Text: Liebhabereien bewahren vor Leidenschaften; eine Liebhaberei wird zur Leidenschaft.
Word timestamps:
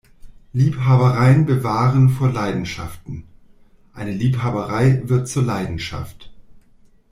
Liebhabereien 0.51 1.45
bewahren 1.45 2.09
vor 2.09 2.31
Leidenschaften; 2.31 3.23
eine 3.93 4.09
Liebhaberei 4.09 5.03
wird 5.05 5.27
zur 5.27 5.43
Leidenschaft. 5.43 6.31